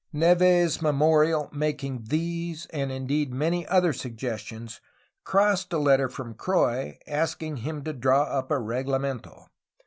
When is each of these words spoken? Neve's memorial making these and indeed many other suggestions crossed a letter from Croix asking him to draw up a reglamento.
Neve's 0.11 0.81
memorial 0.81 1.47
making 1.53 2.05
these 2.05 2.65
and 2.73 2.91
indeed 2.91 3.31
many 3.31 3.67
other 3.67 3.93
suggestions 3.93 4.81
crossed 5.23 5.71
a 5.73 5.77
letter 5.77 6.09
from 6.09 6.33
Croix 6.33 6.97
asking 7.05 7.57
him 7.57 7.83
to 7.83 7.93
draw 7.93 8.23
up 8.23 8.49
a 8.49 8.55
reglamento. 8.57 9.45